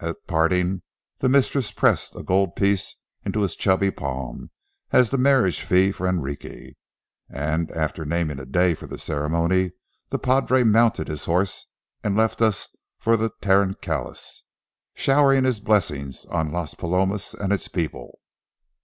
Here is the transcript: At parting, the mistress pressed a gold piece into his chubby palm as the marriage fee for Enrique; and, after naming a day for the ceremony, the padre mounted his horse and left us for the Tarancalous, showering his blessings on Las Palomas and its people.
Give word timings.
At 0.00 0.26
parting, 0.26 0.80
the 1.18 1.28
mistress 1.28 1.70
pressed 1.70 2.16
a 2.16 2.22
gold 2.22 2.56
piece 2.56 2.96
into 3.22 3.42
his 3.42 3.54
chubby 3.54 3.90
palm 3.90 4.48
as 4.92 5.10
the 5.10 5.18
marriage 5.18 5.60
fee 5.60 5.92
for 5.92 6.08
Enrique; 6.08 6.72
and, 7.28 7.70
after 7.70 8.06
naming 8.06 8.40
a 8.40 8.46
day 8.46 8.72
for 8.74 8.86
the 8.86 8.96
ceremony, 8.96 9.72
the 10.08 10.18
padre 10.18 10.62
mounted 10.64 11.08
his 11.08 11.26
horse 11.26 11.66
and 12.02 12.16
left 12.16 12.40
us 12.40 12.74
for 12.98 13.18
the 13.18 13.30
Tarancalous, 13.42 14.44
showering 14.94 15.44
his 15.44 15.60
blessings 15.60 16.24
on 16.30 16.50
Las 16.50 16.72
Palomas 16.72 17.34
and 17.34 17.52
its 17.52 17.68
people. 17.68 18.20